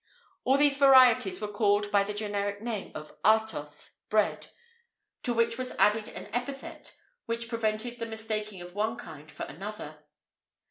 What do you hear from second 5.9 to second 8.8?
an epithet which prevented the mistaking of